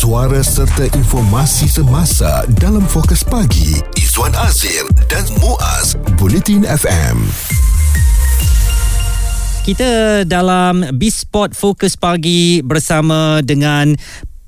suara 0.00 0.40
serta 0.40 0.88
informasi 0.96 1.68
semasa 1.68 2.48
dalam 2.56 2.80
fokus 2.88 3.20
pagi 3.20 3.84
Izwan 4.00 4.32
Azir 4.48 4.88
dan 5.12 5.28
Muaz 5.44 5.92
Bulletin 6.16 6.64
FM 6.64 7.20
kita 9.60 10.24
dalam 10.24 10.96
Bisport 10.96 11.52
Fokus 11.52 12.00
Pagi 12.00 12.64
bersama 12.64 13.44
dengan 13.44 13.92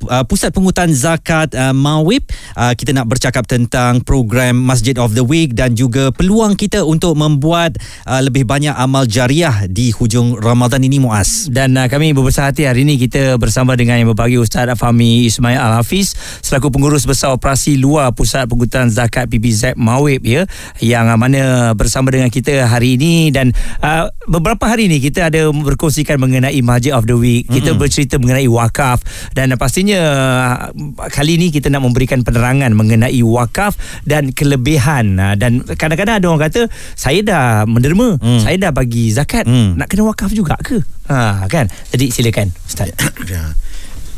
uh, 0.08 0.24
Pusat 0.26 0.50
Pungutan 0.54 0.90
Zakat 0.94 1.54
uh, 1.54 1.74
Mawib. 1.74 2.26
Uh, 2.54 2.72
kita 2.74 2.94
nak 2.94 3.10
bercakap 3.10 3.44
tentang 3.46 4.00
program 4.02 4.58
Masjid 4.58 4.94
of 4.98 5.12
the 5.12 5.24
Week 5.24 5.52
dan 5.52 5.74
juga 5.74 6.14
peluang 6.14 6.54
kita 6.54 6.86
untuk 6.86 7.18
membuat 7.18 7.76
uh, 8.06 8.22
lebih 8.22 8.46
banyak 8.46 8.72
amal 8.74 9.04
jariah 9.04 9.66
di 9.66 9.92
hujung 9.92 10.38
Ramadan 10.38 10.82
ini 10.82 11.02
Muaz. 11.02 11.50
Dan 11.50 11.76
uh, 11.76 11.90
kami 11.90 12.14
berbesar 12.16 12.54
hati 12.54 12.64
hari 12.64 12.86
ini 12.86 12.96
kita 12.96 13.36
bersama 13.36 13.74
dengan 13.74 13.98
yang 13.98 14.14
berbagi 14.14 14.38
Ustaz 14.38 14.68
Fahmi 14.78 15.26
Ismail 15.28 15.58
Al-Hafiz 15.58 16.14
selaku 16.40 16.72
pengurus 16.72 17.04
besar 17.04 17.34
operasi 17.34 17.76
luar 17.76 18.14
Pusat 18.16 18.48
Pungutan 18.48 18.88
Zakat 18.88 19.28
PPZ 19.28 19.76
Mawib 19.76 20.24
ya 20.24 20.48
yang 20.80 21.10
uh, 21.10 21.18
mana 21.18 21.42
bersama 21.76 22.08
dengan 22.08 22.32
kita 22.32 22.64
hari 22.64 22.96
ini. 22.96 23.28
Dan 23.28 23.52
uh, 23.84 24.08
beberapa 24.24 24.64
hari 24.64 24.88
ini 24.88 25.02
kita 25.02 25.28
ada 25.28 25.50
berkongsikan 25.52 26.16
mengenai 26.16 26.56
Masjid 26.64 26.96
of 26.96 27.04
the 27.04 27.16
Week. 27.16 27.44
Kita 27.44 27.72
mm-hmm. 27.72 27.80
bercerita 27.80 28.14
mengenai 28.16 28.48
wakaf 28.48 29.04
dan 29.36 29.52
uh, 29.52 29.58
pastinya 29.58 29.91
sebenarnya 29.92 31.12
kali 31.12 31.32
ini 31.36 31.46
kita 31.52 31.68
nak 31.68 31.84
memberikan 31.84 32.24
penerangan 32.24 32.72
mengenai 32.72 33.20
wakaf 33.20 33.76
dan 34.08 34.32
kelebihan 34.32 35.20
dan 35.36 35.62
kadang-kadang 35.76 36.20
ada 36.20 36.26
orang 36.28 36.42
kata 36.48 36.60
saya 36.96 37.20
dah 37.20 37.44
menderma 37.68 38.16
hmm. 38.16 38.42
saya 38.42 38.56
dah 38.58 38.72
bagi 38.72 39.12
zakat 39.12 39.44
hmm. 39.44 39.76
nak 39.76 39.88
kena 39.92 40.08
wakaf 40.08 40.32
juga 40.32 40.56
ke 40.60 40.80
ha 41.12 41.44
kan 41.48 41.68
jadi 41.92 42.08
silakan 42.08 42.48
ustaz 42.64 42.92
ya. 43.32 43.52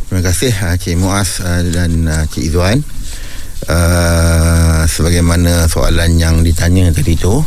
terima 0.08 0.22
kasih 0.22 0.52
uh, 0.54 0.74
Cik 0.78 0.96
Muaz 0.98 1.42
dan 1.42 2.06
Cik 2.30 2.44
Izwan 2.54 2.78
uh, 3.66 4.82
sebagaimana 4.86 5.66
soalan 5.66 6.14
yang 6.18 6.46
ditanya 6.46 6.90
tadi 6.94 7.18
tu 7.18 7.42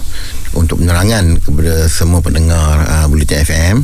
untuk 0.53 0.79
penerangan 0.79 1.41
kepada 1.43 1.89
semua 1.91 2.23
pendengar 2.23 2.83
uh, 2.85 3.05
Bulletin 3.11 3.43
FM 3.43 3.75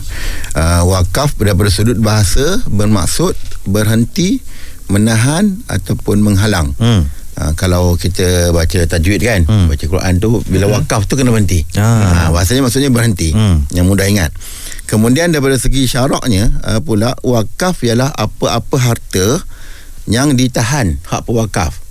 uh, 0.56 0.82
wakaf 0.88 1.36
daripada 1.36 1.70
sudut 1.74 2.00
bahasa 2.00 2.62
bermaksud 2.70 3.36
berhenti 3.68 4.40
menahan 4.88 5.64
ataupun 5.68 6.22
menghalang 6.24 6.72
hmm. 6.78 7.24
Uh, 7.34 7.50
kalau 7.58 7.98
kita 7.98 8.54
baca 8.54 8.86
tajwid 8.86 9.18
kan 9.26 9.42
hmm. 9.42 9.66
baca 9.66 9.82
Quran 9.90 10.22
tu 10.22 10.46
bila 10.46 10.70
hmm. 10.70 10.74
wakaf 10.78 11.10
tu 11.10 11.18
kena 11.18 11.34
berhenti 11.34 11.66
ah. 11.82 12.30
uh, 12.30 12.38
bahasanya 12.38 12.62
maksudnya 12.62 12.94
berhenti 12.94 13.34
hmm. 13.34 13.74
yang 13.74 13.90
mudah 13.90 14.06
ingat 14.06 14.30
kemudian 14.86 15.34
daripada 15.34 15.58
segi 15.58 15.90
syaraknya 15.90 16.54
uh, 16.62 16.78
pula 16.86 17.18
wakaf 17.26 17.82
ialah 17.90 18.14
apa-apa 18.14 18.78
harta 18.78 19.42
yang 20.06 20.38
ditahan 20.38 21.02
hak 21.10 21.26
pewakaf 21.26 21.83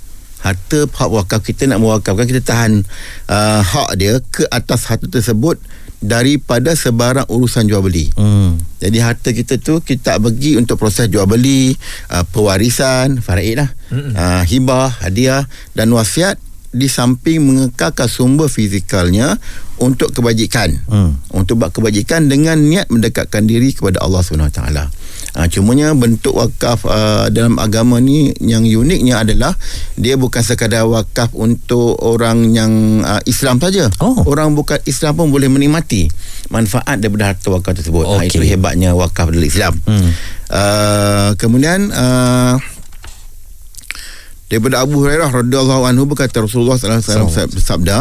harta 0.43 0.91
hak 0.91 1.11
wakaf 1.11 1.41
kita 1.41 1.71
nak 1.71 1.79
mewakafkan 1.79 2.27
kita 2.27 2.43
tahan 2.43 2.83
uh, 3.31 3.62
hak 3.62 3.95
dia 3.95 4.19
ke 4.19 4.43
atas 4.51 4.91
harta 4.91 5.07
tersebut 5.07 5.62
daripada 6.03 6.75
sebarang 6.75 7.31
urusan 7.31 7.71
jual 7.71 7.79
beli. 7.79 8.11
Hmm. 8.19 8.59
Jadi 8.83 8.98
harta 8.98 9.31
kita 9.31 9.63
tu 9.63 9.79
kita 9.79 10.19
bagi 10.19 10.59
untuk 10.59 10.83
proses 10.83 11.07
jual 11.07 11.25
beli, 11.31 11.79
uh, 12.11 12.27
pewarisan, 12.27 13.23
faraid 13.23 13.63
lah, 13.63 13.70
hmm. 13.95 14.13
uh, 14.19 14.43
hibah, 14.43 14.91
hadiah 14.98 15.47
dan 15.79 15.95
wasiat 15.95 16.43
di 16.75 16.91
samping 16.91 17.45
mengekalkan 17.45 18.09
sumber 18.11 18.51
fizikalnya 18.51 19.39
untuk 19.79 20.11
kebajikan. 20.11 20.75
Hmm. 20.91 21.23
Untuk 21.31 21.63
buat 21.63 21.70
kebajikan 21.70 22.27
dengan 22.27 22.59
niat 22.59 22.91
mendekatkan 22.91 23.47
diri 23.47 23.70
kepada 23.70 24.03
Allah 24.03 24.27
Subhanahu 24.27 24.51
Wa 24.51 24.57
Taala. 24.59 24.85
Ha, 25.33 25.48
cumanya 25.48 25.97
bentuk 25.97 26.36
wakaf 26.36 26.84
uh, 26.84 27.33
dalam 27.33 27.56
agama 27.56 27.97
ni 28.05 28.36
yang 28.44 28.69
uniknya 28.69 29.25
adalah 29.25 29.56
dia 29.97 30.20
bukan 30.20 30.44
sekadar 30.44 30.84
wakaf 30.84 31.33
untuk 31.33 31.97
orang 32.05 32.52
yang 32.52 33.00
uh, 33.00 33.16
Islam 33.24 33.56
saja. 33.56 33.89
Oh. 33.97 34.12
Orang 34.28 34.52
bukan 34.52 34.77
Islam 34.84 35.17
pun 35.17 35.33
boleh 35.33 35.48
menikmati 35.48 36.12
manfaat 36.52 37.01
daripada 37.01 37.33
harta 37.33 37.48
wakaf 37.48 37.80
tersebut. 37.80 38.05
Okay. 38.05 38.29
Ha, 38.29 38.29
itu 38.29 38.45
hebatnya 38.45 38.92
wakaf 38.92 39.33
dalam 39.33 39.48
Islam. 39.48 39.73
Hmm. 39.89 40.12
Uh, 40.52 41.30
kemudian 41.40 41.89
uh, 41.96 42.61
daripada 44.52 44.84
Abu 44.84 45.01
Hurairah 45.01 45.33
radhiyallahu 45.33 45.89
anhu 45.89 46.05
berkata 46.05 46.45
Rasulullah 46.45 46.77
sallallahu 46.77 47.08
alaihi 47.08 47.33
wasallam 47.33 47.57
bersabda 47.57 47.98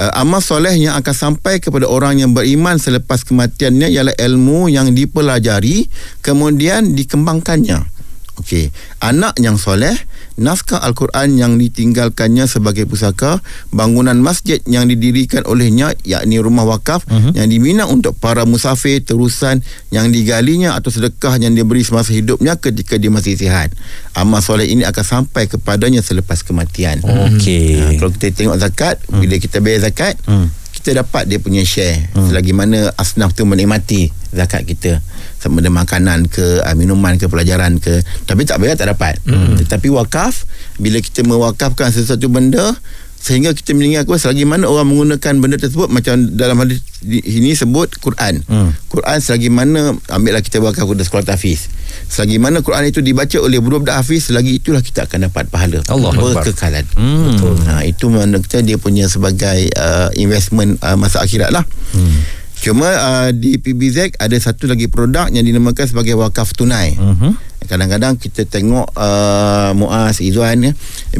uh, 0.00 0.12
amal 0.16 0.40
soleh 0.40 0.72
yang 0.80 0.96
akan 0.96 1.14
sampai 1.14 1.60
kepada 1.60 1.84
orang 1.84 2.24
yang 2.24 2.32
beriman 2.32 2.80
selepas 2.80 3.20
kematiannya 3.28 3.92
ialah 3.92 4.16
ilmu 4.16 4.72
yang 4.72 4.96
dipelajari 4.96 5.86
kemudian 6.24 6.96
dikembangkannya 6.96 7.99
Okey, 8.40 8.72
anak 9.04 9.36
yang 9.36 9.60
soleh, 9.60 9.92
naskah 10.40 10.80
Al-Quran 10.80 11.36
yang 11.36 11.60
ditinggalkannya 11.60 12.48
sebagai 12.48 12.88
pusaka, 12.88 13.44
bangunan 13.68 14.16
masjid 14.16 14.64
yang 14.64 14.88
didirikan 14.88 15.44
olehnya 15.44 15.92
yakni 16.08 16.40
rumah 16.40 16.64
wakaf 16.64 17.04
uh-huh. 17.04 17.36
yang 17.36 17.52
diminat 17.52 17.92
untuk 17.92 18.16
para 18.16 18.48
musafir 18.48 19.04
terusan 19.04 19.60
yang 19.92 20.08
digalinya 20.08 20.72
atau 20.72 20.88
sedekah 20.88 21.36
yang 21.36 21.52
diberi 21.52 21.84
semasa 21.84 22.16
hidupnya 22.16 22.56
ketika 22.56 22.96
dia 22.96 23.12
masih 23.12 23.36
sihat. 23.36 23.76
Amal 24.16 24.40
soleh 24.40 24.72
ini 24.72 24.88
akan 24.88 25.04
sampai 25.04 25.44
kepadanya 25.46 26.00
selepas 26.00 26.40
kematian. 26.40 27.04
Okey. 27.04 27.76
Ha, 27.76 27.84
kalau 28.00 28.10
kita 28.16 28.32
tengok 28.32 28.56
zakat, 28.56 28.96
uh-huh. 29.04 29.20
bila 29.20 29.36
kita 29.36 29.60
bayar 29.60 29.92
zakat, 29.92 30.16
uh-huh 30.24 30.60
kita 30.80 31.04
dapat 31.04 31.28
dia 31.28 31.36
punya 31.36 31.60
share 31.60 32.08
hmm. 32.16 32.32
selagi 32.32 32.56
mana 32.56 32.88
asnaf 32.96 33.36
tu 33.36 33.44
menikmati 33.44 34.08
zakat 34.30 34.66
kita 34.66 35.02
sama 35.38 35.62
ada 35.62 35.70
makanan 35.70 36.30
ke 36.30 36.62
uh, 36.62 36.74
minuman 36.78 37.18
ke 37.18 37.26
pelajaran 37.26 37.82
ke 37.82 38.02
tapi 38.24 38.46
tak 38.46 38.62
bayar 38.62 38.78
tak 38.78 38.90
dapat 38.94 39.18
hmm. 39.26 39.62
tetapi 39.66 39.90
wakaf 39.90 40.46
bila 40.78 41.02
kita 41.02 41.26
mewakafkan 41.26 41.90
sesuatu 41.90 42.30
benda 42.30 42.78
sehingga 43.20 43.52
kita 43.52 43.76
mengingat 43.76 44.08
selagi 44.08 44.48
mana 44.48 44.64
orang 44.64 44.88
menggunakan 44.88 45.44
benda 45.44 45.60
tersebut 45.60 45.92
macam 45.92 46.16
dalam 46.40 46.56
hadis 46.64 46.80
ini 47.04 47.52
sebut 47.52 48.00
Quran. 48.00 48.40
Hmm. 48.48 48.72
Quran 48.88 49.20
selagi 49.20 49.52
mana 49.52 49.92
ambillah 50.08 50.40
kita 50.40 50.56
wakaf 50.64 50.88
kepada 50.88 51.04
sekolah 51.04 51.24
tahfiz. 51.28 51.68
Selagi 52.08 52.40
mana 52.40 52.64
Quran 52.64 52.88
itu 52.88 53.04
dibaca 53.04 53.36
oleh 53.44 53.60
budak-budak 53.60 54.00
hafiz 54.00 54.32
selagi 54.32 54.56
itulah 54.56 54.80
kita 54.80 55.04
akan 55.04 55.28
dapat 55.28 55.52
pahala. 55.52 55.84
Allah 55.92 56.16
berkekalan. 56.16 56.84
Hmm. 56.96 57.36
Betul. 57.36 57.54
Ha 57.68 57.84
itu 57.84 58.08
mana 58.08 58.40
kita 58.40 58.64
dia 58.64 58.80
punya 58.80 59.04
sebagai 59.04 59.68
uh, 59.76 60.08
investment 60.16 60.80
uh, 60.80 60.96
masa 60.96 61.20
akhirat 61.20 61.52
lah. 61.52 61.68
Hmm. 61.92 62.39
Cuma 62.60 62.88
uh, 62.92 63.28
di 63.32 63.56
PBZ 63.56 64.20
ada 64.20 64.36
satu 64.36 64.68
lagi 64.68 64.86
produk 64.86 65.32
yang 65.32 65.44
dinamakan 65.44 65.88
sebagai 65.88 66.14
wakaf 66.16 66.52
tunai. 66.52 66.96
Uh-huh 66.96 67.50
kadang-kadang 67.70 68.18
kita 68.18 68.50
tengok 68.50 68.90
uh, 68.98 69.70
Muaz 69.78 70.18
Izwan 70.18 70.58
ya, 70.58 70.72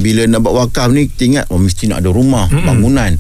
bila 0.03 0.27
nak 0.27 0.43
buat 0.43 0.67
wakaf 0.67 0.91
ni 0.91 1.07
kita 1.07 1.23
ingat 1.31 1.45
oh, 1.55 1.63
mesti 1.63 1.87
nak 1.87 2.03
ada 2.03 2.11
rumah 2.11 2.51
hmm. 2.51 2.67
bangunan. 2.67 3.13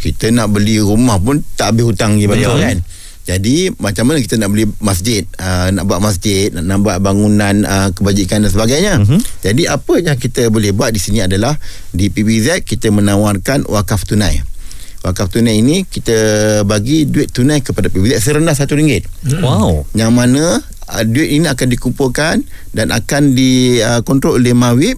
Kita 0.00 0.32
nak 0.32 0.52
beli 0.52 0.80
rumah 0.80 1.20
pun 1.20 1.44
tak 1.56 1.76
habis 1.76 1.84
hutang 1.88 2.16
lagi 2.16 2.28
betul. 2.28 2.60
kan? 2.60 2.78
Jadi 3.24 3.72
macam 3.80 4.04
mana 4.12 4.20
kita 4.20 4.36
nak 4.36 4.52
beli 4.52 4.68
masjid? 4.84 5.24
Uh, 5.40 5.72
nak 5.72 5.84
buat 5.88 6.00
masjid 6.00 6.52
nak, 6.52 6.64
nak 6.64 6.78
buat 6.84 6.96
bangunan 7.00 7.64
uh, 7.64 7.88
kebajikan 7.92 8.44
dan 8.44 8.50
sebagainya. 8.52 8.94
Uh-huh. 9.00 9.20
jadi 9.44 9.76
apa 9.76 9.94
yang 10.00 10.16
kita 10.16 10.48
boleh 10.48 10.76
buat 10.76 10.92
di 10.92 11.00
sini 11.00 11.24
adalah 11.24 11.56
di 11.92 12.12
PBZ 12.12 12.64
kita 12.64 12.92
menawarkan 12.92 13.64
wakaf 13.68 14.04
tunai 14.04 14.53
wakaf 15.04 15.28
tunai 15.28 15.60
ini 15.60 15.84
kita 15.84 16.16
bagi 16.64 17.04
duit 17.04 17.28
tunai 17.28 17.60
kepada 17.60 17.92
PBZ 17.92 18.24
serendah 18.24 18.56
RM1 18.56 19.04
wow 19.44 19.84
yang 19.92 20.16
mana 20.16 20.64
uh, 20.88 21.04
duit 21.04 21.28
ini 21.28 21.44
akan 21.44 21.68
dikumpulkan 21.68 22.40
dan 22.72 22.88
akan 22.88 23.36
dikontrol 23.36 24.34
uh, 24.34 24.40
oleh 24.40 24.56
Mawib 24.56 24.96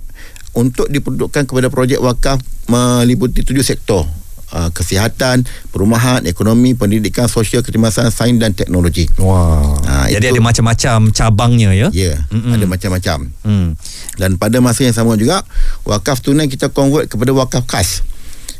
untuk 0.55 0.87
diperuntukkan 0.87 1.51
kepada 1.51 1.67
projek 1.69 1.99
wakaf 1.99 2.39
meliputi 2.71 3.43
tujuh 3.43 3.67
sektor 3.67 4.07
uh, 4.55 4.71
kesihatan, 4.71 5.43
perumahan, 5.75 6.23
ekonomi, 6.25 6.73
pendidikan, 6.73 7.27
sosial, 7.27 7.61
kekhidmatan, 7.61 8.09
sains 8.09 8.39
dan 8.39 8.55
teknologi. 8.55 9.05
Wah. 9.19 9.77
Uh, 9.83 10.07
Jadi 10.09 10.31
itu, 10.31 10.39
ada 10.39 10.41
macam-macam 10.43 10.99
cabangnya 11.11 11.71
ya? 11.75 11.89
Ya, 11.91 12.17
yeah, 12.23 12.55
ada 12.55 12.65
macam-macam. 12.65 13.19
Mm. 13.43 13.69
Dan 14.17 14.31
pada 14.41 14.59
masa 14.63 14.87
yang 14.87 14.97
sama 14.97 15.19
juga, 15.19 15.43
wakaf 15.85 16.23
tunai 16.23 16.47
kita 16.49 16.71
convert 16.71 17.11
kepada 17.11 17.35
wakaf 17.35 17.67
khas. 17.67 18.01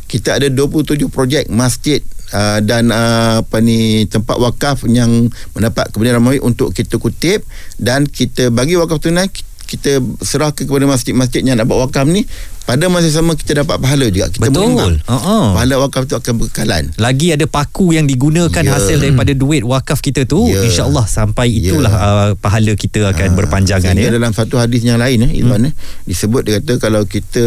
Kita 0.07 0.39
ada 0.39 0.47
27 0.47 1.11
projek 1.11 1.51
masjid 1.51 2.01
uh, 2.31 2.63
dan 2.63 2.95
uh, 2.95 3.43
apa 3.43 3.59
ni 3.59 4.07
tempat 4.07 4.39
wakaf 4.39 4.87
yang 4.87 5.31
mendapat 5.53 5.91
kebenaran 5.91 6.23
Ramawi 6.23 6.39
untuk 6.43 6.71
kita 6.71 6.97
kutip. 6.97 7.43
Dan 7.77 8.07
kita 8.07 8.55
bagi 8.55 8.79
wakaf 8.79 9.03
tunai 9.03 9.29
kita 9.67 9.99
serahkan 10.23 10.63
kepada 10.63 10.87
masjid-masjid 10.87 11.43
yang 11.43 11.59
nak 11.59 11.67
buat 11.67 11.91
wakaf 11.91 12.07
ni 12.07 12.23
pada 12.67 12.91
masa 12.91 13.09
sama 13.15 13.39
kita 13.39 13.63
dapat 13.63 13.79
pahala 13.79 14.11
juga 14.11 14.27
kita 14.27 14.51
betul 14.51 14.99
uh-huh. 14.99 15.55
pahala 15.55 15.75
wakaf 15.87 16.11
tu 16.11 16.19
akan 16.19 16.35
berkekalan 16.43 16.91
lagi 16.99 17.31
ada 17.31 17.47
paku 17.47 17.95
yang 17.95 18.11
digunakan 18.11 18.51
yeah. 18.51 18.75
hasil 18.75 18.99
daripada 18.99 19.31
duit 19.39 19.63
wakaf 19.63 20.03
kita 20.03 20.27
tu 20.27 20.51
yeah. 20.51 20.67
insyaallah 20.67 21.07
sampai 21.07 21.47
ya. 21.55 21.71
itulah 21.71 21.95
yeah. 21.95 22.13
uh, 22.13 22.31
pahala 22.35 22.75
kita 22.75 23.07
akan 23.07 23.29
uh, 23.33 23.37
berpanjangan 23.39 23.95
ya 23.95 24.11
dalam 24.11 24.35
satu 24.35 24.59
hadis 24.59 24.83
yang 24.83 24.99
lain 24.99 25.31
eh, 25.31 25.39
Izwan, 25.39 25.63
hmm. 25.63 25.71
eh, 25.71 25.75
disebut 26.11 26.43
dia 26.43 26.59
kata 26.59 26.83
kalau 26.83 27.07
kita 27.07 27.47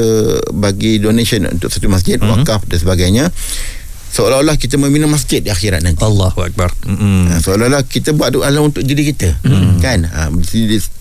bagi 0.56 1.04
donation 1.04 1.44
untuk 1.51 1.68
satu 1.68 1.92
masjid 1.92 2.16
uh-huh. 2.16 2.39
wakaf 2.39 2.63
dan 2.63 2.80
sebagainya 2.80 3.25
seolah-olah 4.09 4.57
kita 4.57 4.75
membina 4.75 5.06
masjid 5.06 5.39
di 5.39 5.53
akhirat 5.53 5.85
nanti 5.85 6.01
Allahu 6.01 6.41
akbar. 6.41 6.73
Ha, 6.85 7.38
seolah-olah 7.39 7.85
kita 7.85 8.13
buat 8.13 8.33
doa 8.33 8.50
untuk 8.61 8.81
diri 8.81 9.13
kita 9.13 9.39
hmm. 9.45 9.79
kan 9.79 10.03
ha, 10.06 10.29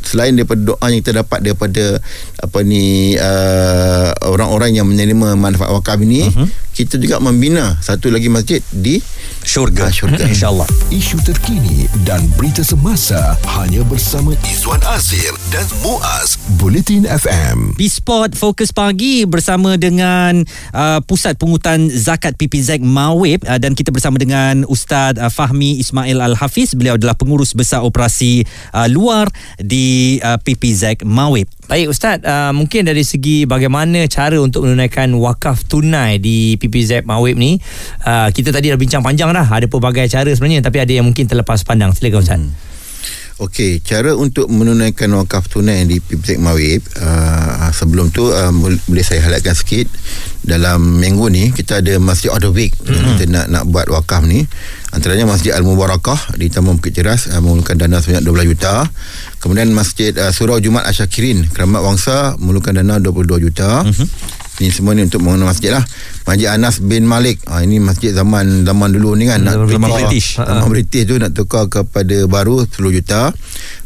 selain 0.05 0.32
daripada 0.32 0.60
doa 0.72 0.84
yang 0.88 1.00
kita 1.05 1.20
dapat 1.20 1.38
daripada 1.44 2.00
apa 2.40 2.58
ni 2.64 3.16
uh, 3.20 4.12
orang-orang 4.25 4.76
yang 4.76 4.87
menerima 4.88 5.37
manfaat 5.37 5.72
wakaf 5.75 6.00
ini 6.00 6.28
Mhm. 6.28 6.46
kita 6.72 6.94
juga 6.96 7.19
membina 7.19 7.75
satu 7.82 8.08
lagi 8.08 8.31
masjid 8.31 8.62
di 8.70 9.02
Syurga. 9.49 9.88
Ah, 9.88 9.93
syurga. 9.93 10.28
InsyaAllah. 10.28 10.69
Isu 10.93 11.16
terkini 11.25 11.88
dan 12.05 12.20
berita 12.37 12.60
semasa 12.60 13.32
hanya 13.56 13.81
bersama 13.88 14.37
Izwan 14.44 14.76
Azir 14.93 15.32
dan 15.49 15.64
Muaz 15.81 16.37
Bulletin 16.60 17.08
FM. 17.08 17.72
Bisport 17.72 18.37
Fokus 18.37 18.76
Pagi 18.76 19.25
bersama 19.25 19.81
dengan 19.81 20.44
uh, 20.76 21.00
Pusat 21.00 21.40
Pungutan 21.40 21.88
Zakat 21.88 22.37
PPZ 22.37 22.84
Mawib 22.99 23.47
uh, 23.47 23.62
dan 23.62 23.79
kita 23.79 23.95
bersama 23.95 24.19
dengan 24.19 24.67
Ustaz 24.67 25.15
uh, 25.23 25.31
Fahmi 25.31 25.79
Ismail 25.79 26.19
Al-Hafiz. 26.19 26.75
Beliau 26.75 26.99
adalah 26.99 27.15
pengurus 27.15 27.55
besar 27.55 27.87
operasi 27.87 28.43
uh, 28.75 28.91
luar 28.91 29.31
di 29.62 30.19
uh, 30.19 30.35
PPZ 30.43 31.06
Mawib. 31.06 31.47
Baik 31.71 31.95
Ustaz, 31.95 32.19
uh, 32.27 32.50
mungkin 32.50 32.83
dari 32.83 33.06
segi 33.06 33.47
bagaimana 33.47 34.11
cara 34.11 34.35
untuk 34.43 34.67
menunaikan 34.67 35.15
wakaf 35.15 35.62
tunai 35.71 36.19
di 36.19 36.59
PPZ 36.59 37.06
Mawib 37.06 37.39
ni, 37.39 37.62
uh, 38.03 38.35
kita 38.35 38.50
tadi 38.50 38.75
dah 38.75 38.79
bincang 38.81 39.06
panjang 39.06 39.31
dah, 39.31 39.47
ada 39.47 39.71
pelbagai 39.71 40.11
cara 40.11 40.27
sebenarnya 40.35 40.67
tapi 40.67 40.83
ada 40.83 40.91
yang 40.91 41.06
mungkin 41.06 41.31
terlepas 41.31 41.62
pandang. 41.62 41.94
Silakan 41.94 42.21
Ustaz. 42.25 42.43
Hmm. 42.43 42.68
Okey, 43.38 43.79
cara 43.87 44.19
untuk 44.19 44.50
menunaikan 44.50 45.14
wakaf 45.14 45.46
tunai 45.46 45.87
di 45.87 46.02
PPZ 46.02 46.43
Mawib 46.43 46.82
uh, 46.99 47.70
sebelum 47.70 48.11
tu 48.11 48.26
uh, 48.26 48.50
boleh 48.90 49.05
saya 49.06 49.23
highlightkan 49.23 49.55
sikit. 49.55 49.87
Dalam 50.43 50.99
minggu 50.99 51.31
ni 51.31 51.55
kita 51.55 51.79
ada 51.79 52.02
Masjid 52.02 52.35
of 52.35 52.43
the 52.43 52.50
Week. 52.50 52.75
Mm-hmm. 52.75 53.14
kita 53.14 53.25
nak 53.31 53.46
nak 53.46 53.62
buat 53.70 53.87
wakaf 53.94 54.26
ni. 54.26 54.43
Antaranya 54.90 55.23
Masjid 55.31 55.55
Al 55.55 55.62
Mubarakah 55.62 56.35
di 56.35 56.50
Taman 56.50 56.82
Bukit 56.82 56.99
Ceras 56.99 57.31
uh, 57.31 57.38
memerlukan 57.38 57.79
dana 57.79 58.02
sebanyak 58.02 58.26
12 58.26 58.50
juta. 58.58 58.90
Kemudian 59.38 59.70
Masjid 59.70 60.11
uh, 60.19 60.34
Surau 60.34 60.58
Jumat 60.58 60.91
Asyakirin 60.91 61.46
Keramat 61.55 61.87
Wangsa 61.87 62.34
memerlukan 62.43 62.75
dana 62.75 62.99
22 62.99 63.38
juta. 63.38 63.87
Mm-hmm. 63.87 64.06
Ini 64.67 64.70
semua 64.75 64.99
ni 64.99 65.06
untuk 65.06 65.23
mengenal 65.23 65.55
masjid 65.55 65.70
lah 65.70 65.87
Masjid 66.29 66.53
Anas 66.53 66.77
bin 66.79 67.03
Malik 67.03 67.41
ha, 67.45 67.61
Ini 67.61 67.81
masjid 67.81 68.13
zaman 68.13 68.63
zaman 68.63 68.93
dulu 68.93 69.17
ni 69.17 69.25
kan 69.25 69.41
nak 69.41 69.57
Zaman 69.57 69.81
tukar- 69.81 69.97
British. 70.05 70.29
Zaman 70.37 70.69
British 70.69 71.05
tu 71.05 71.15
nak 71.17 71.33
tukar 71.33 71.65
kepada 71.67 72.17
baru 72.25 72.63
10 72.63 72.77
juta 72.93 73.33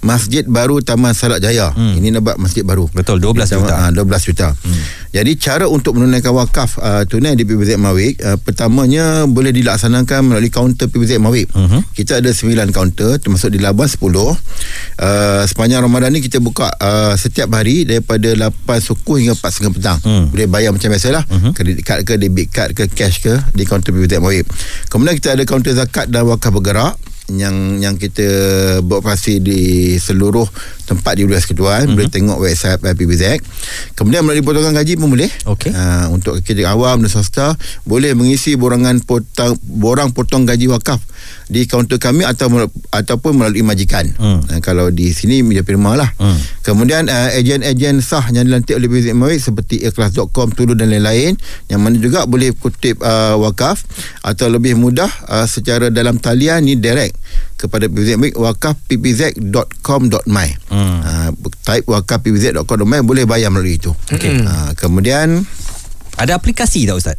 Masjid 0.00 0.42
baru 0.42 0.78
Taman 0.78 1.14
Salak 1.14 1.38
Jaya 1.38 1.70
hmm. 1.70 1.94
Ini 1.94 2.18
buat 2.18 2.34
masjid 2.36 2.60
baru 2.60 2.90
Betul, 2.90 3.22
12 3.22 3.46
juta. 3.46 3.74
ha, 3.78 3.88
12 3.88 4.02
juta 4.26 4.50
hmm. 4.50 4.82
Jadi 5.12 5.32
cara 5.36 5.64
untuk 5.64 5.94
menunaikan 5.94 6.32
wakaf 6.32 6.76
uh, 6.76 7.04
tunai 7.04 7.32
di 7.32 7.44
PBZ 7.44 7.76
Mawik 7.76 8.18
uh, 8.18 8.34
Pertamanya 8.36 9.22
boleh 9.24 9.52
dilaksanakan 9.52 10.20
melalui 10.26 10.50
kaunter 10.50 10.88
PBZ 10.88 11.16
Mawik 11.16 11.46
Mhm. 11.52 11.92
Kita 11.92 12.18
ada 12.18 12.28
9 12.28 12.42
kaunter 12.70 13.16
termasuk 13.16 13.50
di 13.50 13.60
Labuan 13.60 13.86
10 13.86 14.02
uh, 14.02 14.34
Sepanjang 15.44 15.78
Ramadan 15.80 16.10
ni 16.10 16.18
kita 16.18 16.38
buka 16.38 16.72
uh, 16.72 17.14
setiap 17.14 17.52
hari 17.52 17.84
Daripada 17.84 18.32
8 18.32 18.50
suku 18.78 19.20
hingga 19.20 19.34
4 19.34 19.46
setengah 19.46 19.72
petang 19.72 19.98
Hmm. 20.02 20.26
Boleh 20.28 20.48
bayar 20.48 20.72
macam 20.72 20.88
biasalah 20.88 21.22
uh-huh. 21.22 21.52
Kredit 21.52 21.78
card 21.80 22.02
ke 22.02 22.16
debit 22.32 22.48
card 22.48 22.72
ke 22.72 22.88
cash 22.88 23.20
ke 23.20 23.36
Di 23.52 23.68
kaunter 23.68 23.92
PBZ 23.92 24.24
Mawik 24.24 24.48
Kemudian 24.88 25.12
kita 25.20 25.36
ada 25.36 25.44
kaunter 25.44 25.76
zakat 25.76 26.08
dan 26.08 26.24
wakaf 26.24 26.48
bergerak 26.48 26.96
yang 27.30 27.78
yang 27.78 27.94
kita 27.96 28.26
beroperasi 28.82 29.38
di 29.38 29.60
seluruh 29.96 30.44
tempat 30.84 31.16
di 31.16 31.24
Wilayah 31.24 31.46
Ketuan 31.46 31.86
mm-hmm. 31.86 31.94
boleh 31.94 32.10
tengok 32.10 32.38
website 32.42 32.82
PBZ 32.82 33.38
kemudian 33.94 34.26
melalui 34.26 34.44
potongan 34.44 34.74
gaji 34.74 34.98
pun 34.98 35.08
boleh. 35.08 35.30
Okey. 35.48 35.70
uh, 35.70 36.10
untuk 36.10 36.42
kerja 36.42 36.74
awam 36.74 37.00
dan 37.00 37.08
swasta 37.08 37.54
boleh 37.86 38.12
mengisi 38.12 38.58
borangan 38.58 39.00
potong 39.00 39.54
borang 39.62 40.10
potong 40.10 40.44
gaji 40.44 40.66
wakaf 40.68 40.98
di 41.46 41.64
kaunter 41.64 41.96
kami 41.96 42.22
atau 42.22 42.48
ataupun 42.88 43.32
melalui 43.34 43.60
majikan 43.60 44.04
Hmm. 44.14 44.40
uh, 44.42 44.60
kalau 44.60 44.88
di 44.88 45.10
sini 45.10 45.40
media 45.40 45.60
firma 45.60 45.94
lah 45.94 46.10
Hmm. 46.16 46.36
kemudian 46.60 47.06
uh, 47.06 47.28
ejen-ejen 47.32 47.98
sah 47.98 48.24
yang 48.28 48.44
dilantik 48.44 48.72
oleh 48.72 48.86
PBZ 48.86 49.12
Mawik 49.12 49.38
seperti 49.38 49.82
ikhlas.com 49.82 50.50
Tulu 50.50 50.72
dan 50.72 50.88
lain-lain 50.88 51.34
yang 51.66 51.78
mana 51.78 51.96
juga 51.96 52.24
boleh 52.24 52.52
kutip 52.52 52.98
uh, 52.98 53.36
wakaf 53.36 53.82
atau 54.20 54.46
lebih 54.46 54.74
mudah 54.74 55.08
uh, 55.26 55.44
secara 55.44 55.88
dalam 55.88 56.16
talian 56.16 56.62
ni 56.62 56.74
direct 56.74 57.14
kepada 57.56 57.86
PBZ 57.86 58.16
Mawik 58.16 58.34
wakaf 58.34 58.74
ppz.com.my 58.86 60.48
Hmm. 60.68 60.98
uh, 61.00 61.30
type 61.62 61.84
wakaf 61.86 62.20
ppz.com.my 62.20 63.00
boleh 63.02 63.24
bayar 63.24 63.52
melalui 63.52 63.76
itu 63.76 63.92
okay. 64.08 64.40
uh, 64.40 64.72
kemudian 64.74 65.44
Ada 66.12 66.36
aplikasi 66.36 66.84
tak 66.84 66.96
Ustaz? 66.96 67.16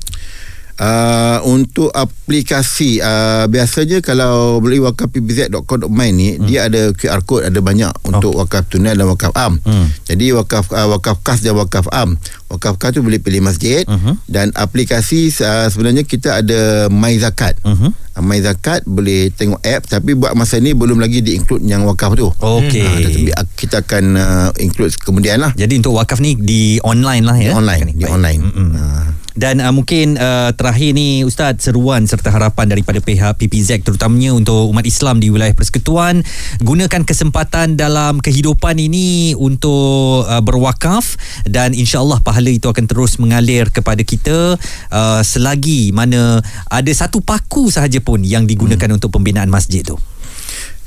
Uh, 0.74 1.38
untuk 1.46 1.94
aplikasi 1.94 2.98
uh, 2.98 3.46
biasanya 3.46 4.02
kalau 4.02 4.58
beli 4.58 4.82
wakaf 4.82 5.06
ppz.com.my 5.08 6.10
ni 6.10 6.34
hmm. 6.34 6.50
dia 6.50 6.66
ada 6.66 6.90
QR 6.92 7.22
code 7.22 7.46
ada 7.46 7.62
banyak 7.62 7.94
untuk 8.04 8.34
wakaf 8.34 8.66
tunai 8.68 8.98
dan 8.98 9.06
wakaf 9.06 9.30
am. 9.38 9.62
Hmm. 9.62 9.94
Jadi 10.04 10.34
wakaf 10.34 10.74
uh, 10.74 10.90
wakaf 10.90 11.22
kas 11.22 11.46
dan 11.46 11.54
wakaf 11.54 11.86
am. 11.94 12.18
Wakaf 12.50 12.78
kas 12.78 12.94
tu 12.94 13.02
boleh 13.02 13.18
pilih 13.18 13.42
masjid 13.42 13.86
Mhm. 13.86 14.26
dan 14.26 14.50
aplikasi 14.54 15.30
uh, 15.42 15.70
sebenarnya 15.70 16.02
kita 16.04 16.42
ada 16.42 16.90
My 16.90 17.14
Zakat. 17.18 17.62
Mhm. 17.62 17.94
Uh, 18.14 18.24
My 18.26 18.42
Zakat 18.42 18.82
boleh 18.86 19.30
tengok 19.30 19.62
app 19.62 19.86
tapi 19.86 20.14
buat 20.14 20.34
masa 20.34 20.58
ni 20.58 20.74
belum 20.74 20.98
lagi 20.98 21.22
di-include 21.22 21.66
yang 21.66 21.86
wakaf 21.86 22.18
tu. 22.18 22.34
Okey. 22.34 22.82
Tetapi 22.82 23.30
kita 23.54 23.86
akan 23.86 24.04
uh, 24.14 24.50
include 24.58 24.94
kemudian 24.98 25.38
lah 25.38 25.54
Jadi 25.54 25.78
untuk 25.78 25.98
wakaf 25.98 26.18
ni 26.18 26.34
di 26.34 26.82
online 26.82 27.24
lah 27.26 27.38
ya? 27.38 27.54
di 27.54 27.58
online 27.58 27.86
di 27.94 28.06
online. 28.06 28.42
Mm-mm. 28.42 28.70
Ah. 28.74 29.10
Dan 29.34 29.58
uh, 29.62 29.74
mungkin 29.74 30.16
uh, 30.16 30.54
terakhir 30.54 30.94
ni 30.94 31.26
Ustaz 31.26 31.66
seruan 31.66 32.06
serta 32.06 32.30
harapan 32.30 32.70
daripada 32.70 33.02
pihak 33.02 33.42
PPZ 33.42 33.82
terutamanya 33.82 34.38
untuk 34.38 34.70
umat 34.70 34.86
Islam 34.86 35.18
di 35.18 35.34
wilayah 35.34 35.54
Persekutuan 35.58 36.22
gunakan 36.62 37.02
kesempatan 37.02 37.74
dalam 37.74 38.22
kehidupan 38.22 38.78
ini 38.78 39.34
untuk 39.34 40.30
uh, 40.30 40.42
berwakaf 40.46 41.18
dan 41.50 41.74
insya-Allah 41.74 42.22
pahala 42.22 42.54
itu 42.54 42.70
akan 42.70 42.86
terus 42.86 43.18
mengalir 43.18 43.74
kepada 43.74 44.06
kita 44.06 44.56
uh, 44.94 45.22
selagi 45.26 45.90
mana 45.90 46.38
ada 46.70 46.92
satu 46.94 47.20
paku 47.26 47.74
sahaja 47.74 47.98
pun 48.06 48.22
yang 48.22 48.46
digunakan 48.46 48.86
hmm. 48.86 48.98
untuk 49.02 49.10
pembinaan 49.18 49.50
masjid 49.50 49.82
tu. 49.82 49.98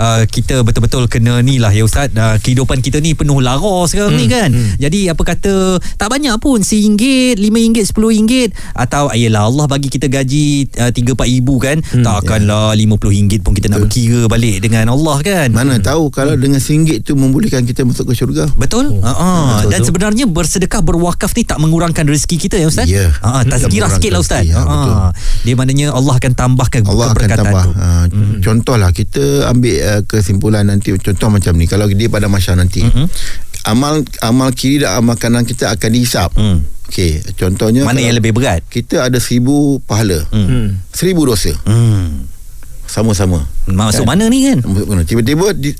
uh, 0.00 0.20
Kita 0.24 0.64
betul-betul 0.64 1.04
kena 1.12 1.44
ni 1.44 1.60
lah 1.60 1.68
ya 1.68 1.84
Ustaz 1.84 2.08
uh, 2.16 2.40
Kehidupan 2.40 2.80
kita 2.80 3.04
ni 3.04 3.12
penuh 3.12 3.44
lara 3.44 3.84
sekarang 3.84 4.16
hmm. 4.16 4.20
ni 4.24 4.26
kan 4.32 4.48
hmm. 4.48 4.80
Jadi 4.80 5.12
apa 5.12 5.22
kata 5.22 5.76
Tak 6.00 6.08
banyak 6.08 6.32
pun 6.40 6.64
RM1, 6.64 7.36
RM5, 7.36 7.92
RM10 7.92 8.48
Atau 8.72 9.12
Yelah 9.12 9.44
Allah 9.44 9.63
Allah 9.64 9.80
bagi 9.80 9.88
kita 9.88 10.12
gaji 10.12 10.68
uh, 10.76 10.92
3 10.92 11.16
4 11.16 11.24
ribu 11.24 11.56
kan 11.56 11.80
hmm, 11.80 12.04
takkanlah 12.04 12.76
yeah. 12.76 12.84
50 12.84 13.16
ringgit 13.16 13.40
pun 13.40 13.56
kita 13.56 13.72
nak 13.72 13.88
berkira 13.88 14.28
balik 14.28 14.60
dengan 14.60 14.92
Allah 14.92 15.16
kan 15.24 15.48
Mana 15.56 15.80
tahu 15.80 16.12
kalau 16.12 16.36
dengan 16.36 16.60
singgit 16.60 17.00
tu 17.00 17.16
membolehkan 17.16 17.64
kita 17.64 17.80
masuk 17.88 18.12
ke 18.12 18.20
syurga. 18.20 18.44
Betul? 18.60 18.92
Oh. 18.92 19.00
Uh-huh. 19.00 19.64
Betul 19.64 19.70
Dan 19.72 19.80
sebenarnya 19.88 20.24
bersedekah 20.28 20.84
berwakaf 20.84 21.32
ni 21.32 21.48
tak 21.48 21.56
mengurangkan 21.64 22.04
rezeki 22.04 22.36
kita 22.36 22.60
ya 22.60 22.68
Ustaz? 22.68 22.84
Ya. 22.92 23.08
Uh-huh. 23.08 23.40
Tazkirah 23.48 23.88
sikit 23.88 24.10
lah 24.12 24.20
Ustaz. 24.20 24.44
ya, 24.44 24.60
Uh-huh. 24.60 25.08
Dia 25.48 25.54
maknanya 25.56 25.96
Allah 25.96 26.20
akan 26.20 26.32
tambahkan 26.36 26.84
Allah 26.84 27.08
akan 27.08 27.16
keberkatan 27.16 27.44
tambah. 27.48 27.64
tu. 27.64 27.72
Ha, 27.72 27.86
hmm. 28.10 28.34
Contohlah 28.44 28.90
kita 28.92 29.48
ambil 29.48 29.76
uh, 29.80 30.00
kesimpulan 30.04 30.68
nanti 30.68 30.92
contoh 31.00 31.32
macam 31.32 31.56
ni 31.56 31.64
kalau 31.64 31.88
dia 31.88 32.12
pada 32.12 32.28
masyarakat 32.28 32.60
nanti. 32.60 32.84
Mhm. 32.84 33.06
Amal 33.64 34.04
amal 34.20 34.52
kiri 34.52 34.84
dan 34.84 35.00
amal 35.00 35.16
kanan 35.16 35.48
kita 35.48 35.72
akan 35.72 35.88
dihisap. 35.88 36.36
Hmm. 36.36 36.60
Okey, 36.84 37.24
contohnya 37.34 37.82
Mana 37.82 37.98
yang 37.98 38.14
lebih 38.14 38.36
berat? 38.36 38.60
kita 38.66 39.08
ada 39.08 39.16
seribu 39.16 39.80
pahala, 39.82 40.20
Hmm. 40.30 40.78
seribu 40.92 41.24
dosa 41.24 41.50
Hmm. 41.64 42.28
sama-sama. 42.84 43.48
Masuk 43.66 44.04
mana 44.04 44.28
ni 44.28 44.46
kan? 44.46 44.60
Tiba-tiba 45.02 45.56
di, 45.56 45.72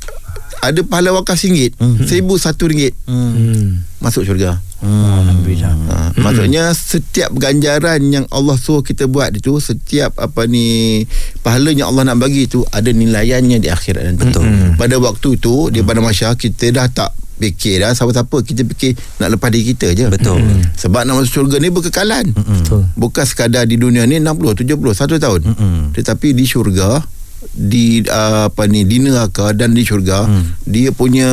ada 0.58 0.80
pahala 0.82 1.12
wakaf 1.12 1.37
singgit, 1.37 1.76
seribu 2.02 2.34
satu 2.34 2.66
ringgit 2.66 2.96
Hmm. 3.04 3.84
masuk 4.00 4.25
syurga. 4.25 4.58
Alhamdulillah. 4.84 5.73
Ha, 5.88 5.96
maksudnya 6.18 6.68
setiap 6.73 7.32
ganjaran 7.32 8.04
yang 8.04 8.25
Allah 8.28 8.52
suruh 8.54 8.80
kita 8.80 9.08
buat 9.08 9.32
itu 9.32 9.56
setiap 9.56 10.12
apa 10.16 10.44
ni 10.44 11.00
pahala 11.40 11.73
yang 11.73 11.88
Allah 11.88 12.12
nak 12.12 12.20
bagi 12.20 12.44
itu 12.44 12.61
ada 12.68 12.88
nilaiannya 12.88 13.61
di 13.61 13.68
akhirat 13.68 14.04
nanti. 14.04 14.28
Betul. 14.28 14.44
Pada 14.76 14.96
waktu 14.99 15.28
itu 15.37 15.73
di 15.73 15.80
pada 15.80 16.04
masyarakat 16.04 16.37
kita 16.37 16.68
dah 16.70 16.88
tak 16.90 17.11
fikir 17.50 17.84
dah 17.84 17.92
siapa-siapa 17.92 18.36
kita 18.40 18.64
fikir 18.64 18.96
nak 19.20 19.36
lepas 19.36 19.48
diri 19.52 19.64
kita 19.76 19.92
je. 19.92 20.06
Betul. 20.08 20.40
Sebab 20.80 21.04
nak 21.04 21.20
masuk 21.20 21.42
syurga 21.42 21.56
ni 21.60 21.68
berkekalan. 21.68 22.32
Betul. 22.32 22.88
Bukan 22.96 23.24
sekadar 23.28 23.68
di 23.68 23.76
dunia 23.76 24.08
ni 24.08 24.16
60 24.16 24.64
70 24.64 24.80
satu 24.96 25.14
tahun. 25.20 25.40
Mm-mm. 25.44 25.78
Tetapi 25.92 26.32
di 26.32 26.44
syurga 26.48 27.04
di 27.50 28.00
uh, 28.02 28.48
apa 28.48 28.64
ni 28.64 28.82
di 28.82 28.98
neraka 28.98 29.50
dan 29.50 29.70
di 29.70 29.82
syurga 29.82 30.24
hmm. 30.24 30.64
dia 30.64 30.88
punya 30.90 31.28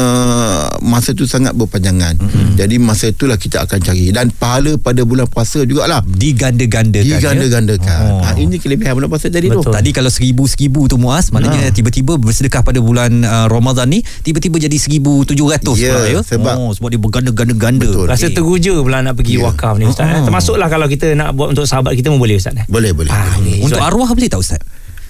masa 0.80 1.12
tu 1.12 1.24
sangat 1.24 1.54
berpanjangan. 1.54 2.18
Hmm. 2.18 2.54
Jadi 2.54 2.76
masa 2.78 3.08
itulah 3.08 3.36
kita 3.36 3.62
akan 3.62 3.80
cari 3.80 4.10
dan 4.10 4.30
pahala 4.30 4.76
pada 4.76 5.02
bulan 5.02 5.26
puasa 5.26 5.62
jugalah 5.62 6.04
Diganda-gandakan. 6.04 7.04
ya? 7.04 7.18
diganda-gandakan. 7.18 8.02
Oh. 8.12 8.22
Ha, 8.22 8.36
ini 8.36 8.58
kelebihan 8.58 8.94
bulan 8.94 9.08
puasa 9.08 9.28
tadi 9.28 9.48
tu. 9.48 9.60
Betul. 9.60 9.72
Tadi 9.72 9.90
kalau 9.92 10.10
seribu-seribu 10.10 10.86
tu 10.86 10.98
Muaz 10.98 11.30
Maknanya 11.30 11.64
Ha. 11.64 11.70
tiba-tiba 11.72 12.16
bersedekah 12.16 12.62
pada 12.62 12.78
bulan 12.78 13.22
uh, 13.22 13.46
Ramadan 13.46 13.86
ni 13.88 14.02
Tiba-tiba 14.02 14.58
jadi 14.58 14.74
seribu 14.74 15.22
tujuh 15.24 15.46
ratus 15.48 15.78
Ya, 15.78 15.94
ya 16.08 16.20
sebab- 16.20 16.58
oh, 16.58 16.72
Sebab 16.72 16.90
dia 16.90 16.98
berganda-ganda-ganda 16.98 17.86
Betul. 17.86 18.06
Rasa 18.06 18.28
Okey. 18.28 18.36
terguja 18.36 18.74
pula 18.76 19.00
nak 19.00 19.16
pergi 19.16 19.38
Ya. 19.38 19.46
wakaf 19.46 19.76
ni 19.76 19.86
Ustaz. 19.86 20.08
eh. 20.08 20.18
Oh. 20.18 20.26
Termasuklah 20.26 20.68
kalau 20.68 20.86
kita 20.86 21.14
nak 21.14 21.32
buat 21.32 21.52
untuk 21.52 21.64
sahabat 21.64 21.94
kita 21.94 22.10
pun 22.10 22.18
boleh 22.18 22.36
Ustaz. 22.36 22.54
eh? 22.54 22.66
Boleh 22.66 22.92
boleh. 22.92 23.10
Ah, 23.10 23.36
boleh. 23.36 23.62
Untuk 23.62 23.80
arwah 23.80 24.10
boleh 24.10 24.28
tak 24.28 24.40
Ustaz? 24.40 24.62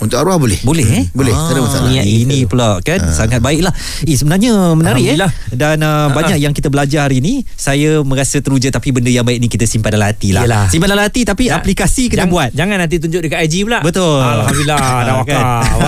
Untuk 0.02 0.18
arwah 0.18 0.42
boleh. 0.42 0.58
Boleh 0.66 0.88
eh? 0.90 1.04
Boleh, 1.14 1.30
tak 1.30 1.54
ada 1.54 1.62
masalah. 1.62 1.90
Niat 1.94 2.06
Ini 2.10 2.50
pula 2.50 2.82
kan 2.82 3.00
sangat 3.14 3.38
baiklah. 3.38 3.70
Eh 4.02 4.18
sebenarnya 4.18 4.74
menarik 4.74 5.06
eh. 5.06 5.18
Dan 5.54 5.86
uh, 5.86 6.10
banyak 6.10 6.42
yang 6.42 6.58
kita 6.58 6.74
belajar 6.74 7.06
hari 7.06 7.22
ni. 7.22 7.46
Saya 7.54 8.02
merasa 8.02 8.42
teruja 8.42 8.74
tapi 8.74 8.90
benda 8.90 9.14
yang 9.14 9.22
baik 9.22 9.38
ni 9.38 9.46
kita 9.46 9.70
simpan 9.70 9.94
dalam 9.94 10.10
hati 10.10 10.34
lah. 10.34 10.42
Yelah. 10.42 10.66
Simpan 10.74 10.90
dalam 10.90 11.06
hati 11.06 11.22
tapi 11.22 11.54
Ja- 11.54 11.62
aplikasi 11.62 12.10
kena 12.10 12.26
jangan, 12.26 12.34
buat. 12.34 12.50
Jangan 12.58 12.78
nanti 12.82 12.96
tunjuk 12.98 13.22
dekat 13.22 13.40
IG 13.46 13.62
pula. 13.70 13.80
Betul. 13.86 14.18
Alhamdulillah 14.26 14.82
dah 15.08 15.14
wakaf. 15.22 15.44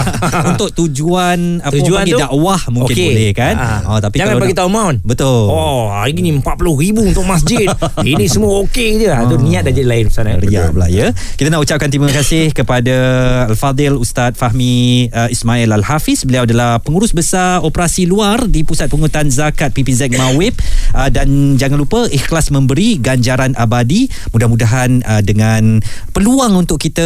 Untuk 0.54 0.70
tujuan 0.78 1.66
apa 1.66 1.74
Tujuan 1.74 2.06
panggil 2.06 2.14
tu? 2.14 2.22
dakwah 2.22 2.62
mungkin 2.70 2.94
Okey. 2.94 3.08
boleh 3.10 3.30
kan. 3.34 3.56
Ah. 3.58 3.80
Oh, 3.90 3.98
tapi 3.98 4.22
Jangan 4.22 4.36
bagi 4.38 4.54
tahu 4.54 4.68
amount. 4.70 4.98
Betul. 5.02 5.50
Oh, 5.50 5.90
hari 5.90 6.14
ni 6.22 6.30
40 6.38 6.46
ribu 6.78 7.02
untuk 7.02 7.26
masjid. 7.26 7.66
Ini 8.14 8.30
semua 8.30 8.62
okey 8.70 9.02
je. 9.02 9.10
Itu 9.10 9.36
niat 9.42 9.66
dah 9.66 9.74
jadi 9.74 9.88
lain 9.90 10.06
eh? 10.06 10.36
Ria 10.38 10.70
pula 10.70 10.86
ya. 10.86 11.10
Kita 11.34 11.50
nak 11.50 11.66
ucapkan 11.66 11.90
terima 11.90 12.14
kasih 12.14 12.54
kepada 12.54 12.94
Al-Fadil 13.50 14.03
Ustaz 14.04 14.36
Fahmi 14.36 15.08
uh, 15.16 15.32
Ismail 15.32 15.72
Al-Hafiz. 15.72 16.28
Beliau 16.28 16.44
adalah 16.44 16.84
pengurus 16.84 17.16
besar 17.16 17.64
operasi 17.64 18.04
luar 18.04 18.52
di 18.52 18.68
Pusat 18.68 18.92
Pungutan 18.92 19.32
Zakat 19.32 19.72
PPZ 19.72 20.12
Mawib. 20.20 20.60
Uh, 20.94 21.10
dan 21.10 21.58
jangan 21.58 21.82
lupa 21.82 22.06
ikhlas 22.06 22.54
memberi 22.54 23.02
ganjaran 23.02 23.58
abadi. 23.58 24.06
Mudah-mudahan 24.30 25.02
uh, 25.02 25.26
dengan 25.26 25.82
peluang 26.14 26.54
untuk 26.54 26.78
kita 26.78 27.02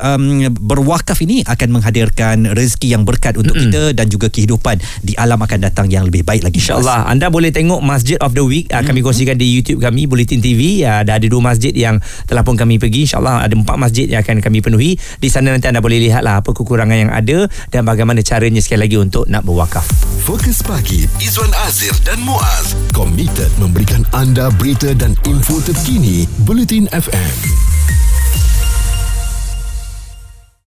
um, 0.00 0.48
berwakaf 0.56 1.20
ini 1.20 1.44
akan 1.44 1.68
menghadirkan 1.68 2.48
rezeki 2.56 2.96
yang 2.96 3.04
berkat 3.04 3.36
untuk 3.36 3.52
mm-hmm. 3.52 3.72
kita 3.76 3.82
dan 3.92 4.08
juga 4.08 4.32
kehidupan 4.32 4.80
di 5.04 5.12
alam 5.20 5.36
akan 5.36 5.68
datang 5.68 5.92
yang 5.92 6.08
lebih 6.08 6.24
baik 6.24 6.48
lagi. 6.48 6.64
InsyaAllah. 6.64 7.12
Anda 7.12 7.28
boleh 7.28 7.52
tengok 7.52 7.84
Masjid 7.84 8.16
of 8.24 8.32
the 8.32 8.40
Week 8.40 8.72
uh, 8.72 8.80
Kami 8.80 9.04
kongsikan 9.04 9.36
di 9.36 9.52
YouTube 9.52 9.84
kami 9.84 10.08
Bulletin 10.08 10.40
TV 10.40 10.80
uh, 10.88 11.04
Dah 11.04 11.20
ada 11.20 11.26
dua 11.28 11.44
masjid 11.44 11.76
yang 11.76 12.00
Telah 12.24 12.40
pun 12.40 12.56
kami 12.56 12.80
pergi. 12.80 13.04
InsyaAllah 13.04 13.44
ada 13.44 13.52
empat 13.52 13.76
masjid 13.76 14.08
Yang 14.08 14.32
akan 14.32 14.36
kami 14.40 14.64
penuhi. 14.64 14.96
Di 14.96 15.28
sana 15.28 15.52
nanti 15.52 15.68
anda 15.68 15.84
boleh 15.84 16.00
lihat 16.00 16.24
lah 16.24 16.35
Apa 16.36 16.52
kekurangan 16.52 17.08
yang 17.08 17.12
ada 17.12 17.48
Dan 17.72 17.88
bagaimana 17.88 18.20
caranya 18.20 18.60
sekali 18.60 18.84
lagi 18.84 18.96
Untuk 19.00 19.24
nak 19.26 19.42
berwakaf 19.42 19.88
Fokus 20.22 20.60
pagi 20.60 21.08
Izwan 21.22 21.52
Azir 21.64 21.96
dan 22.04 22.20
Muaz 22.20 22.76
komited 22.92 23.48
memberikan 23.60 24.04
anda 24.12 24.48
berita 24.56 24.92
dan 24.96 25.12
info 25.28 25.60
terkini 25.60 26.24
Bulletin 26.42 26.88
FM. 26.92 27.36